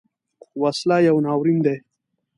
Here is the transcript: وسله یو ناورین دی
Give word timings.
وسله 0.61 0.97
یو 1.07 1.17
ناورین 1.25 1.59
دی 1.65 1.75